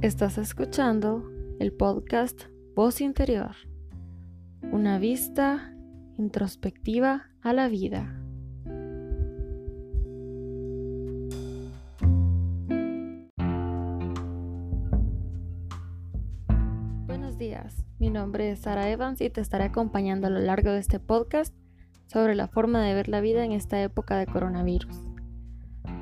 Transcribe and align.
Estás 0.00 0.38
escuchando 0.38 1.28
el 1.58 1.72
podcast 1.72 2.44
Voz 2.76 3.00
Interior, 3.00 3.56
una 4.70 5.00
vista 5.00 5.74
introspectiva 6.16 7.32
a 7.42 7.52
la 7.52 7.66
vida. 7.66 8.22
Buenos 17.08 17.36
días, 17.36 17.84
mi 17.98 18.10
nombre 18.10 18.52
es 18.52 18.60
Sara 18.60 18.88
Evans 18.90 19.20
y 19.20 19.30
te 19.30 19.40
estaré 19.40 19.64
acompañando 19.64 20.28
a 20.28 20.30
lo 20.30 20.38
largo 20.38 20.70
de 20.70 20.78
este 20.78 21.00
podcast 21.00 21.56
sobre 22.06 22.36
la 22.36 22.46
forma 22.46 22.84
de 22.84 22.94
ver 22.94 23.08
la 23.08 23.20
vida 23.20 23.44
en 23.44 23.50
esta 23.50 23.82
época 23.82 24.16
de 24.16 24.26
coronavirus. 24.26 25.07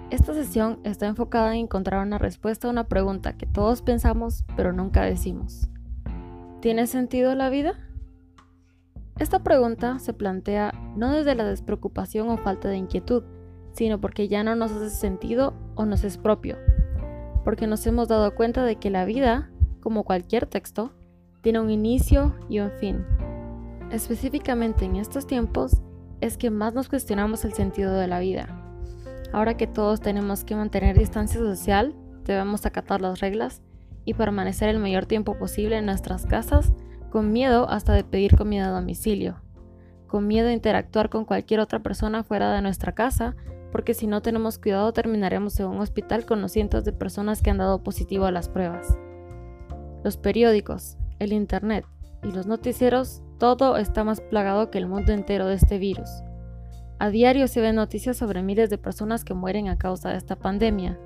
Esta 0.09 0.35
sesión 0.35 0.79
está 0.85 1.09
enfocada 1.09 1.53
en 1.55 1.63
encontrar 1.63 2.07
una 2.07 2.19
respuesta 2.19 2.69
a 2.69 2.71
una 2.71 2.85
pregunta 2.85 3.37
que 3.37 3.45
todos 3.45 3.83
pensamos 3.83 4.45
pero 4.57 4.73
nunca 4.73 5.03
decimos. 5.03 5.69
¿Tiene 6.61 6.87
sentido 6.87 7.35
la 7.35 7.49
vida? 7.49 7.75
Esta 9.19 9.43
pregunta 9.43 9.99
se 9.99 10.13
plantea 10.13 10.73
no 10.95 11.13
desde 11.13 11.35
la 11.35 11.45
despreocupación 11.45 12.29
o 12.29 12.39
falta 12.39 12.69
de 12.69 12.77
inquietud, 12.77 13.25
sino 13.73 14.01
porque 14.01 14.29
ya 14.29 14.45
no 14.45 14.55
nos 14.55 14.71
hace 14.71 14.91
sentido 14.91 15.55
o 15.75 15.87
nos 15.87 16.05
es 16.05 16.19
propio, 16.19 16.57
porque 17.45 17.67
nos 17.67 17.85
hemos 17.89 18.07
dado 18.07 18.33
cuenta 18.37 18.65
de 18.65 18.77
que 18.77 18.91
la 18.91 19.07
vida, 19.07 19.51
como 19.81 20.05
cualquier 20.05 20.47
texto, 20.47 20.93
tiene 21.41 21.59
un 21.59 21.71
inicio 21.71 22.33
y 22.49 22.61
un 22.61 22.71
fin. 22.79 23.05
Específicamente 23.91 24.85
en 24.85 24.97
estos 24.97 25.27
tiempos 25.27 25.83
es 26.21 26.37
que 26.37 26.51
más 26.51 26.75
nos 26.75 26.89
cuestionamos 26.89 27.45
el 27.45 27.55
sentido 27.55 27.93
de 27.95 28.07
la 28.07 28.21
vida 28.21 28.56
Ahora 29.37 29.59
que 29.59 29.67
todos 29.67 30.01
tenemos 30.01 30.45
que 30.45 30.57
mantener 30.57 30.99
distancia 30.99 31.39
social, 31.39 31.95
debemos 32.25 32.65
acatar 32.65 33.03
las 33.03 33.21
reglas 33.21 33.61
y 34.07 34.15
permanecer 34.15 34.71
el 34.71 34.79
mayor 34.79 35.05
tiempo 35.05 35.37
posible 35.37 35.77
en 35.77 35.85
nuestras 35.85 36.25
casas 36.25 36.73
con 37.11 37.35
miedo 37.35 37.69
hasta 37.69 37.93
de 37.93 38.03
pedir 38.03 38.35
comida 38.35 38.69
a 38.69 38.71
domicilio, 38.71 39.43
con 40.07 40.27
miedo 40.27 40.49
a 40.49 40.55
interactuar 40.55 41.11
con 41.11 41.27
cualquier 41.27 41.61
otra 41.61 41.81
persona 41.81 42.25
fuera 42.25 42.51
de 42.55 42.63
nuestra 42.63 42.93
casa, 42.93 43.37
porque 43.73 43.93
si 43.93 44.07
no 44.07 44.23
tenemos 44.23 44.57
cuidado 44.57 44.91
terminaremos 44.95 45.61
en 45.61 45.67
un 45.67 45.81
hospital 45.81 46.25
con 46.25 46.41
los 46.41 46.53
cientos 46.53 46.87
de 46.87 46.95
personas 46.95 47.43
que 47.43 47.51
han 47.51 47.59
dado 47.59 47.83
positivo 47.83 48.25
a 48.25 48.33
las 48.33 48.49
pruebas. 48.49 48.97
Los 50.03 50.17
periódicos, 50.17 50.97
el 51.19 51.35
Internet 51.35 51.85
y 52.23 52.33
los 52.33 52.47
noticieros, 52.47 53.23
todo 53.39 53.77
está 53.77 54.03
más 54.03 54.23
plagado 54.23 54.71
que 54.71 54.79
el 54.79 54.87
mundo 54.87 55.13
entero 55.13 55.47
de 55.47 55.57
este 55.57 55.77
virus. 55.77 56.09
A 56.99 57.11
diario 57.11 57.47
se 57.47 57.61
ven 57.61 57.77
noticias 57.77 58.17
sobre 58.17 58.43
miles 58.43 58.71
de 58.71 58.79
personas 58.79 59.23
que 59.23 59.35
mueren 59.35 59.69
a 59.69 59.77
causa 59.77 60.11
de 60.11 60.17
esta 60.17 60.37
pandemia. 60.37 60.99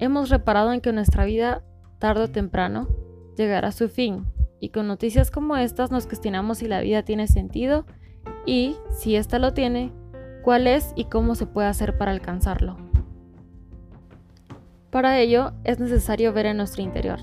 Hemos 0.00 0.28
reparado 0.28 0.72
en 0.72 0.80
que 0.80 0.92
nuestra 0.92 1.24
vida, 1.24 1.62
tarde 2.00 2.24
o 2.24 2.30
temprano, 2.30 2.88
llegará 3.36 3.68
a 3.68 3.72
su 3.72 3.88
fin, 3.88 4.26
y 4.58 4.70
con 4.70 4.88
noticias 4.88 5.30
como 5.30 5.56
estas 5.56 5.92
nos 5.92 6.06
cuestionamos 6.06 6.58
si 6.58 6.66
la 6.66 6.80
vida 6.80 7.04
tiene 7.04 7.28
sentido 7.28 7.86
y, 8.44 8.76
si 8.90 9.14
ésta 9.14 9.38
lo 9.38 9.54
tiene, 9.54 9.92
cuál 10.42 10.66
es 10.66 10.92
y 10.96 11.04
cómo 11.04 11.36
se 11.36 11.46
puede 11.46 11.68
hacer 11.68 11.96
para 11.96 12.10
alcanzarlo. 12.10 12.76
Para 14.90 15.18
ello 15.20 15.52
es 15.62 15.78
necesario 15.78 16.32
ver 16.32 16.46
en 16.46 16.56
nuestro 16.56 16.82
interior, 16.82 17.20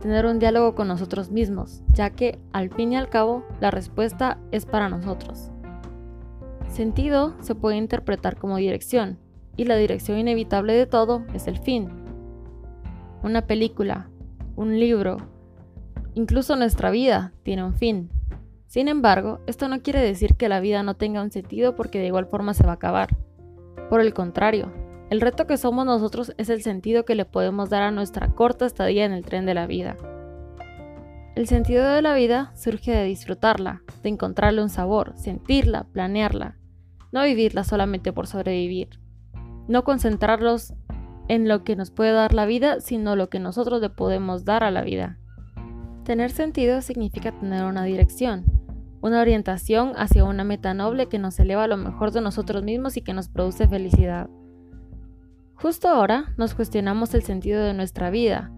tener 0.00 0.24
un 0.24 0.38
diálogo 0.38 0.74
con 0.74 0.88
nosotros 0.88 1.30
mismos, 1.30 1.82
ya 1.92 2.08
que, 2.08 2.38
al 2.52 2.70
fin 2.70 2.94
y 2.94 2.96
al 2.96 3.10
cabo, 3.10 3.44
la 3.60 3.70
respuesta 3.70 4.38
es 4.50 4.64
para 4.64 4.88
nosotros. 4.88 5.50
Sentido 6.68 7.34
se 7.40 7.54
puede 7.54 7.76
interpretar 7.76 8.36
como 8.36 8.56
dirección, 8.56 9.18
y 9.56 9.64
la 9.64 9.76
dirección 9.76 10.18
inevitable 10.18 10.74
de 10.74 10.86
todo 10.86 11.24
es 11.34 11.48
el 11.48 11.58
fin. 11.58 11.88
Una 13.22 13.46
película, 13.46 14.08
un 14.54 14.78
libro, 14.78 15.16
incluso 16.14 16.54
nuestra 16.56 16.90
vida 16.90 17.32
tiene 17.42 17.64
un 17.64 17.74
fin. 17.74 18.10
Sin 18.66 18.86
embargo, 18.86 19.40
esto 19.46 19.68
no 19.68 19.82
quiere 19.82 20.00
decir 20.00 20.36
que 20.36 20.48
la 20.48 20.60
vida 20.60 20.82
no 20.82 20.94
tenga 20.94 21.22
un 21.22 21.30
sentido 21.30 21.74
porque 21.74 21.98
de 21.98 22.06
igual 22.06 22.26
forma 22.26 22.54
se 22.54 22.64
va 22.64 22.72
a 22.72 22.74
acabar. 22.74 23.16
Por 23.88 24.00
el 24.00 24.14
contrario, 24.14 24.70
el 25.10 25.20
reto 25.20 25.46
que 25.46 25.56
somos 25.56 25.86
nosotros 25.86 26.34
es 26.36 26.50
el 26.50 26.62
sentido 26.62 27.04
que 27.04 27.14
le 27.14 27.24
podemos 27.24 27.70
dar 27.70 27.82
a 27.82 27.90
nuestra 27.90 28.34
corta 28.34 28.66
estadía 28.66 29.06
en 29.06 29.12
el 29.12 29.24
tren 29.24 29.46
de 29.46 29.54
la 29.54 29.66
vida. 29.66 29.96
El 31.38 31.46
sentido 31.46 31.88
de 31.88 32.02
la 32.02 32.14
vida 32.14 32.50
surge 32.56 32.90
de 32.90 33.04
disfrutarla, 33.04 33.82
de 34.02 34.08
encontrarle 34.08 34.60
un 34.60 34.70
sabor, 34.70 35.12
sentirla, 35.14 35.84
planearla, 35.84 36.56
no 37.12 37.22
vivirla 37.22 37.62
solamente 37.62 38.12
por 38.12 38.26
sobrevivir, 38.26 38.98
no 39.68 39.84
concentrarlos 39.84 40.74
en 41.28 41.46
lo 41.46 41.62
que 41.62 41.76
nos 41.76 41.92
puede 41.92 42.10
dar 42.10 42.34
la 42.34 42.44
vida, 42.44 42.80
sino 42.80 43.14
lo 43.14 43.30
que 43.30 43.38
nosotros 43.38 43.80
le 43.80 43.88
podemos 43.88 44.44
dar 44.44 44.64
a 44.64 44.72
la 44.72 44.82
vida. 44.82 45.16
Tener 46.02 46.32
sentido 46.32 46.82
significa 46.82 47.30
tener 47.30 47.66
una 47.66 47.84
dirección, 47.84 48.44
una 49.00 49.20
orientación 49.20 49.92
hacia 49.94 50.24
una 50.24 50.42
meta 50.42 50.74
noble 50.74 51.06
que 51.06 51.20
nos 51.20 51.38
eleva 51.38 51.62
a 51.62 51.68
lo 51.68 51.76
mejor 51.76 52.10
de 52.10 52.20
nosotros 52.20 52.64
mismos 52.64 52.96
y 52.96 53.02
que 53.02 53.14
nos 53.14 53.28
produce 53.28 53.68
felicidad. 53.68 54.28
Justo 55.54 55.86
ahora 55.86 56.34
nos 56.36 56.56
cuestionamos 56.56 57.14
el 57.14 57.22
sentido 57.22 57.62
de 57.62 57.74
nuestra 57.74 58.10
vida, 58.10 58.50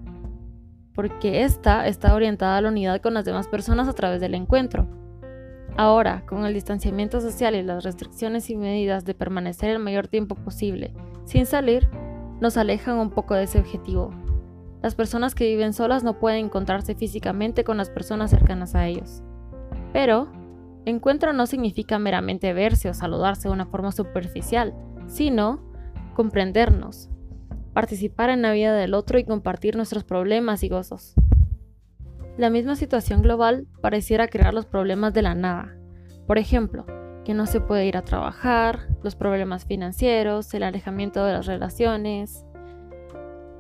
porque 0.95 1.43
esta 1.45 1.87
está 1.87 2.15
orientada 2.15 2.57
a 2.57 2.61
la 2.61 2.69
unidad 2.69 3.01
con 3.01 3.15
las 3.15 3.25
demás 3.25 3.49
personas 3.49 3.89
a 3.89 3.93
través 3.93 4.21
del 4.21 4.35
encuentro. 4.35 4.87
Ahora, 5.77 6.25
con 6.27 6.45
el 6.45 6.55
distanciamiento 6.55 7.21
social 7.21 7.55
y 7.55 7.63
las 7.63 7.85
restricciones 7.85 8.51
y 8.51 8.57
medidas 8.57 9.05
de 9.05 9.15
permanecer 9.15 9.71
el 9.71 9.79
mayor 9.79 10.09
tiempo 10.09 10.35
posible 10.35 10.93
sin 11.25 11.47
salir, 11.47 11.89
nos 12.41 12.57
alejan 12.57 12.99
un 12.99 13.11
poco 13.11 13.35
de 13.35 13.45
ese 13.45 13.59
objetivo. 13.59 14.11
Las 14.83 14.95
personas 14.95 15.35
que 15.35 15.47
viven 15.47 15.73
solas 15.73 16.03
no 16.03 16.19
pueden 16.19 16.47
encontrarse 16.47 16.95
físicamente 16.95 17.65
con 17.65 17.77
las 17.77 17.91
personas 17.91 18.31
cercanas 18.31 18.75
a 18.75 18.87
ellos. 18.87 19.23
Pero, 19.93 20.29
encuentro 20.87 21.33
no 21.33 21.47
significa 21.47 21.99
meramente 21.99 22.53
verse 22.53 22.89
o 22.89 22.95
saludarse 22.95 23.49
de 23.49 23.55
una 23.55 23.67
forma 23.67 23.93
superficial, 23.93 24.75
sino 25.07 25.61
comprendernos, 26.15 27.10
participar 27.81 28.29
en 28.29 28.43
la 28.43 28.53
vida 28.53 28.75
del 28.75 28.93
otro 28.93 29.19
y 29.19 29.25
compartir 29.25 29.75
nuestros 29.75 30.05
problemas 30.05 30.63
y 30.63 30.69
gozos. 30.69 31.15
La 32.37 32.51
misma 32.51 32.77
situación 32.77 33.23
global 33.23 33.69
pareciera 33.81 34.29
crear 34.29 34.53
los 34.53 34.67
problemas 34.67 35.15
de 35.15 35.23
la 35.23 35.35
nada. 35.35 35.79
Por 36.27 36.37
ejemplo, 36.37 36.85
que 37.25 37.33
no 37.33 37.47
se 37.47 37.63
puede 37.63 37.87
ir 37.87 37.97
a 37.97 38.05
trabajar, 38.05 38.81
los 39.03 39.17
problemas 39.17 39.65
financieros, 39.65 40.53
el 40.53 40.65
alejamiento 40.65 41.25
de 41.25 41.33
las 41.33 41.47
relaciones. 41.47 42.45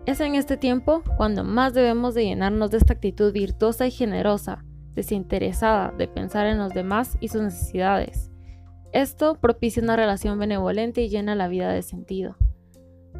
Es 0.04 0.20
en 0.20 0.34
este 0.34 0.58
tiempo 0.58 1.02
cuando 1.16 1.42
más 1.42 1.72
debemos 1.72 2.14
de 2.14 2.26
llenarnos 2.26 2.70
de 2.70 2.76
esta 2.76 2.92
actitud 2.92 3.32
virtuosa 3.32 3.86
y 3.86 3.90
generosa, 3.90 4.66
desinteresada 4.92 5.94
de 5.96 6.08
pensar 6.08 6.46
en 6.46 6.58
los 6.58 6.74
demás 6.74 7.16
y 7.20 7.28
sus 7.28 7.40
necesidades. 7.40 8.30
Esto 8.92 9.40
propicia 9.40 9.82
una 9.82 9.96
relación 9.96 10.38
benevolente 10.38 11.00
y 11.00 11.08
llena 11.08 11.34
la 11.34 11.48
vida 11.48 11.72
de 11.72 11.80
sentido 11.80 12.36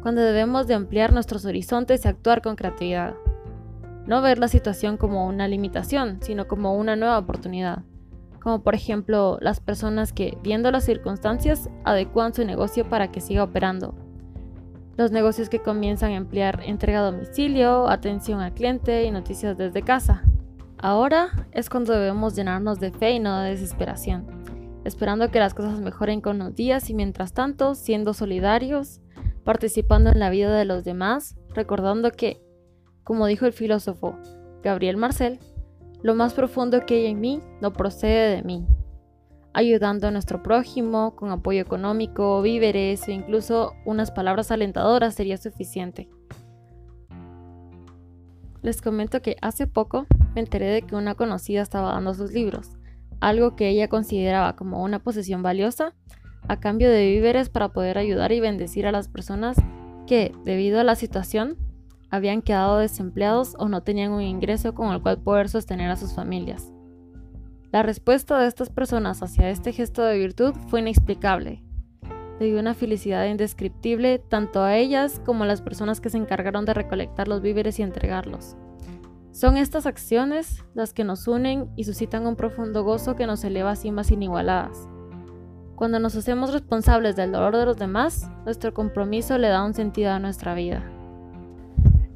cuando 0.01 0.21
debemos 0.21 0.67
de 0.67 0.73
ampliar 0.73 1.13
nuestros 1.13 1.45
horizontes 1.45 2.05
y 2.05 2.07
actuar 2.07 2.41
con 2.41 2.55
creatividad. 2.55 3.15
No 4.07 4.21
ver 4.21 4.39
la 4.39 4.47
situación 4.47 4.97
como 4.97 5.27
una 5.27 5.47
limitación, 5.47 6.19
sino 6.21 6.47
como 6.47 6.75
una 6.75 6.95
nueva 6.95 7.19
oportunidad. 7.19 7.83
Como 8.41 8.63
por 8.63 8.73
ejemplo 8.73 9.37
las 9.41 9.59
personas 9.59 10.11
que, 10.11 10.37
viendo 10.41 10.71
las 10.71 10.85
circunstancias, 10.85 11.69
adecuan 11.83 12.33
su 12.33 12.43
negocio 12.43 12.89
para 12.89 13.11
que 13.11 13.21
siga 13.21 13.43
operando. 13.43 13.93
Los 14.97 15.11
negocios 15.11 15.49
que 15.49 15.59
comienzan 15.59 16.11
a 16.11 16.15
emplear 16.15 16.61
entrega 16.65 16.99
a 16.99 17.11
domicilio, 17.11 17.87
atención 17.87 18.41
al 18.41 18.53
cliente 18.53 19.05
y 19.05 19.11
noticias 19.11 19.57
desde 19.57 19.83
casa. 19.83 20.23
Ahora 20.79 21.47
es 21.51 21.69
cuando 21.69 21.93
debemos 21.93 22.35
llenarnos 22.35 22.79
de 22.79 22.91
fe 22.91 23.11
y 23.11 23.19
no 23.19 23.39
de 23.39 23.51
desesperación, 23.51 24.25
esperando 24.83 25.29
que 25.29 25.39
las 25.39 25.53
cosas 25.53 25.79
mejoren 25.79 26.21
con 26.21 26.39
los 26.39 26.55
días 26.55 26.89
y 26.89 26.95
mientras 26.95 27.33
tanto 27.33 27.75
siendo 27.75 28.15
solidarios, 28.15 28.99
participando 29.43 30.09
en 30.11 30.19
la 30.19 30.29
vida 30.29 30.55
de 30.55 30.65
los 30.65 30.83
demás, 30.83 31.35
recordando 31.53 32.11
que, 32.11 32.41
como 33.03 33.25
dijo 33.25 33.45
el 33.45 33.53
filósofo 33.53 34.17
Gabriel 34.63 34.97
Marcel, 34.97 35.39
lo 36.03 36.15
más 36.15 36.33
profundo 36.33 36.85
que 36.85 36.95
hay 36.95 37.05
en 37.07 37.19
mí 37.19 37.41
no 37.61 37.73
procede 37.73 38.35
de 38.35 38.43
mí, 38.43 38.65
ayudando 39.53 40.07
a 40.07 40.11
nuestro 40.11 40.41
prójimo 40.41 41.15
con 41.15 41.31
apoyo 41.31 41.61
económico, 41.61 42.41
víveres 42.41 43.07
e 43.07 43.11
incluso 43.11 43.73
unas 43.85 44.11
palabras 44.11 44.51
alentadoras 44.51 45.15
sería 45.15 45.37
suficiente. 45.37 46.09
Les 48.61 48.81
comento 48.81 49.21
que 49.21 49.37
hace 49.41 49.65
poco 49.67 50.05
me 50.35 50.41
enteré 50.41 50.67
de 50.67 50.81
que 50.83 50.95
una 50.95 51.15
conocida 51.15 51.61
estaba 51.61 51.93
dando 51.93 52.13
sus 52.13 52.31
libros, 52.31 52.71
algo 53.19 53.55
que 53.55 53.69
ella 53.69 53.87
consideraba 53.87 54.55
como 54.55 54.83
una 54.83 54.99
posesión 54.99 55.41
valiosa, 55.41 55.93
a 56.51 56.59
cambio 56.59 56.91
de 56.91 57.07
víveres 57.07 57.47
para 57.47 57.69
poder 57.69 57.97
ayudar 57.97 58.33
y 58.33 58.41
bendecir 58.41 58.85
a 58.85 58.91
las 58.91 59.07
personas 59.07 59.55
que, 60.05 60.33
debido 60.43 60.81
a 60.81 60.83
la 60.83 60.95
situación, 60.95 61.55
habían 62.09 62.41
quedado 62.41 62.77
desempleados 62.77 63.55
o 63.57 63.69
no 63.69 63.83
tenían 63.83 64.11
un 64.11 64.21
ingreso 64.21 64.75
con 64.75 64.91
el 64.91 65.01
cual 65.01 65.21
poder 65.21 65.47
sostener 65.47 65.89
a 65.89 65.95
sus 65.95 66.13
familias. 66.13 66.73
La 67.71 67.83
respuesta 67.83 68.37
de 68.37 68.49
estas 68.49 68.69
personas 68.69 69.23
hacia 69.23 69.49
este 69.49 69.71
gesto 69.71 70.03
de 70.03 70.17
virtud 70.17 70.53
fue 70.67 70.81
inexplicable. 70.81 71.63
le 72.37 72.47
dio 72.47 72.59
una 72.59 72.73
felicidad 72.73 73.27
indescriptible 73.27 74.19
tanto 74.19 74.61
a 74.61 74.75
ellas 74.75 75.21
como 75.25 75.45
a 75.45 75.47
las 75.47 75.61
personas 75.61 76.01
que 76.01 76.09
se 76.09 76.17
encargaron 76.17 76.65
de 76.65 76.73
recolectar 76.73 77.29
los 77.29 77.41
víveres 77.41 77.79
y 77.79 77.83
entregarlos. 77.83 78.57
Son 79.31 79.55
estas 79.55 79.85
acciones 79.85 80.65
las 80.73 80.91
que 80.91 81.05
nos 81.05 81.29
unen 81.29 81.69
y 81.77 81.85
suscitan 81.85 82.27
un 82.27 82.35
profundo 82.35 82.83
gozo 82.83 83.15
que 83.15 83.25
nos 83.25 83.45
eleva 83.45 83.71
a 83.71 83.75
cimas 83.77 84.11
inigualadas. 84.11 84.90
Cuando 85.81 85.97
nos 85.97 86.15
hacemos 86.15 86.53
responsables 86.53 87.15
del 87.15 87.31
dolor 87.31 87.57
de 87.57 87.65
los 87.65 87.75
demás, 87.75 88.29
nuestro 88.45 88.71
compromiso 88.71 89.39
le 89.39 89.47
da 89.47 89.65
un 89.65 89.73
sentido 89.73 90.11
a 90.11 90.19
nuestra 90.19 90.53
vida. 90.53 90.83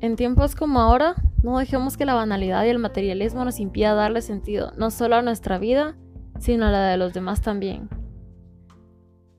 En 0.01 0.15
tiempos 0.15 0.55
como 0.55 0.79
ahora, 0.79 1.15
no 1.41 1.57
dejemos 1.57 1.97
que 1.97 2.05
la 2.05 2.13
banalidad 2.13 2.63
y 2.63 2.69
el 2.69 2.77
materialismo 2.77 3.43
nos 3.43 3.59
impida 3.59 3.95
darle 3.95 4.21
sentido 4.21 4.71
no 4.77 4.91
solo 4.91 5.15
a 5.15 5.23
nuestra 5.23 5.57
vida, 5.57 5.97
sino 6.37 6.67
a 6.67 6.69
la 6.69 6.89
de 6.89 6.97
los 6.97 7.11
demás 7.11 7.41
también. 7.41 7.89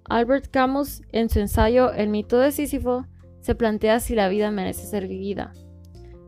Albert 0.08 0.48
Camus, 0.50 1.02
en 1.12 1.28
su 1.28 1.38
ensayo 1.38 1.92
El 1.92 2.08
mito 2.08 2.40
de 2.40 2.50
Sísifo, 2.50 3.06
se 3.42 3.54
plantea 3.54 4.00
si 4.00 4.16
la 4.16 4.28
vida 4.28 4.50
merece 4.50 4.86
ser 4.86 5.06
vivida. 5.06 5.52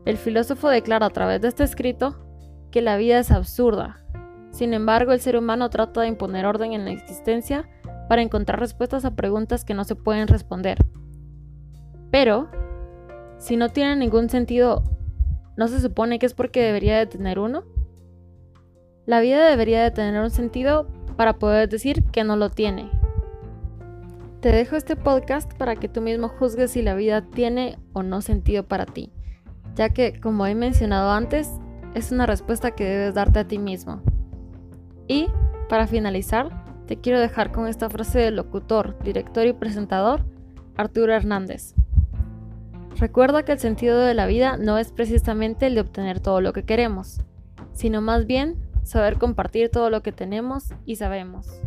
El 0.05 0.15
filósofo 0.15 0.69
declara 0.69 1.07
a 1.07 1.09
través 1.09 1.41
de 1.41 1.49
este 1.49 1.65
escrito 1.65 2.25
que 2.71 2.81
la 2.81 2.95
vida 2.95 3.19
es 3.19 3.29
absurda. 3.29 3.97
Sin 4.51 4.73
embargo, 4.73 5.11
el 5.11 5.19
ser 5.19 5.35
humano 5.35 5.69
trata 5.69 5.99
de 5.99 6.07
imponer 6.07 6.45
orden 6.45 6.71
en 6.71 6.85
la 6.85 6.91
existencia 6.91 7.67
para 8.09 8.23
encontrar 8.23 8.59
respuestas 8.59 9.05
a 9.05 9.15
preguntas 9.15 9.63
que 9.63 9.75
no 9.75 9.83
se 9.83 9.95
pueden 9.95 10.27
responder. 10.27 10.79
Pero, 12.09 12.49
si 13.37 13.55
no 13.55 13.69
tiene 13.69 13.95
ningún 13.95 14.29
sentido, 14.29 14.83
¿no 15.55 15.67
se 15.67 15.79
supone 15.79 16.17
que 16.17 16.25
es 16.25 16.33
porque 16.33 16.59
debería 16.59 16.97
de 16.97 17.05
tener 17.05 17.37
uno? 17.37 17.65
La 19.05 19.21
vida 19.21 19.47
debería 19.47 19.83
de 19.83 19.91
tener 19.91 20.19
un 20.19 20.31
sentido 20.31 20.87
para 21.17 21.33
poder 21.33 21.69
decir 21.69 22.03
que 22.05 22.23
no 22.23 22.35
lo 22.35 22.49
tiene. 22.49 22.89
Te 24.39 24.51
dejo 24.51 24.75
este 24.75 24.95
podcast 24.95 25.53
para 25.53 25.75
que 25.75 25.87
tú 25.87 26.01
mismo 26.01 26.29
juzgues 26.29 26.71
si 26.71 26.81
la 26.81 26.95
vida 26.95 27.21
tiene 27.21 27.77
o 27.93 28.01
no 28.01 28.21
sentido 28.21 28.63
para 28.63 28.87
ti, 28.87 29.11
ya 29.75 29.89
que, 29.89 30.19
como 30.19 30.47
he 30.47 30.55
mencionado 30.55 31.11
antes, 31.11 31.51
es 31.93 32.11
una 32.11 32.25
respuesta 32.25 32.71
que 32.71 32.85
debes 32.85 33.13
darte 33.13 33.37
a 33.37 33.47
ti 33.47 33.59
mismo. 33.59 34.01
Y, 35.07 35.27
para 35.67 35.85
finalizar, 35.85 36.68
te 36.89 36.97
quiero 36.97 37.19
dejar 37.19 37.51
con 37.51 37.67
esta 37.67 37.87
frase 37.87 38.17
del 38.17 38.37
locutor, 38.37 38.97
director 39.03 39.45
y 39.45 39.53
presentador, 39.53 40.25
Arturo 40.75 41.13
Hernández. 41.13 41.75
Recuerda 42.97 43.45
que 43.45 43.51
el 43.51 43.59
sentido 43.59 43.99
de 43.99 44.15
la 44.15 44.25
vida 44.25 44.57
no 44.57 44.79
es 44.79 44.91
precisamente 44.91 45.67
el 45.67 45.75
de 45.75 45.81
obtener 45.81 46.19
todo 46.19 46.41
lo 46.41 46.51
que 46.51 46.63
queremos, 46.63 47.21
sino 47.73 48.01
más 48.01 48.25
bien 48.25 48.55
saber 48.81 49.19
compartir 49.19 49.69
todo 49.69 49.91
lo 49.91 50.01
que 50.01 50.11
tenemos 50.11 50.73
y 50.83 50.95
sabemos. 50.95 51.61